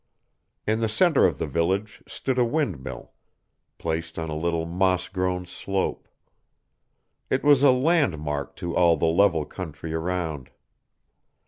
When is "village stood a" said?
1.45-2.43